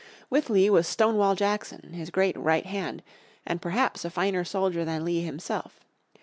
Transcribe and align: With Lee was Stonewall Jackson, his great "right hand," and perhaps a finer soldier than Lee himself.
With 0.31 0.49
Lee 0.49 0.67
was 0.67 0.87
Stonewall 0.87 1.35
Jackson, 1.35 1.93
his 1.93 2.09
great 2.09 2.35
"right 2.35 2.65
hand," 2.65 3.03
and 3.45 3.61
perhaps 3.61 4.03
a 4.03 4.09
finer 4.09 4.43
soldier 4.43 4.83
than 4.83 5.05
Lee 5.05 5.21
himself. 5.21 5.79